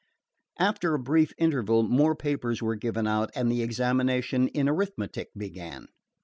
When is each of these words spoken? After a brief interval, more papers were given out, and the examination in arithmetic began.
After 0.57 0.95
a 0.95 0.99
brief 0.99 1.31
interval, 1.37 1.83
more 1.83 2.15
papers 2.15 2.59
were 2.59 2.73
given 2.73 3.05
out, 3.05 3.29
and 3.35 3.51
the 3.51 3.61
examination 3.61 4.47
in 4.47 4.67
arithmetic 4.67 5.29
began. 5.37 5.89